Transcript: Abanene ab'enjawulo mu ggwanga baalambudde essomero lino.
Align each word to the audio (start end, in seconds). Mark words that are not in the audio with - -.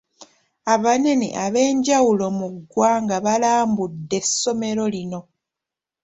Abanene 0.73 1.27
ab'enjawulo 1.45 2.25
mu 2.39 2.47
ggwanga 2.53 3.15
baalambudde 3.25 4.17
essomero 4.23 4.83
lino. 4.93 5.21